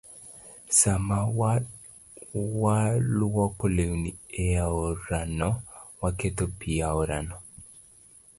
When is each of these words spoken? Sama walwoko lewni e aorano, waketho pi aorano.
Sama 0.79 1.17
walwoko 2.61 3.65
lewni 3.77 4.11
e 4.43 4.45
aorano, 4.63 5.49
waketho 6.01 6.45
pi 6.59 6.71
aorano. 6.89 7.35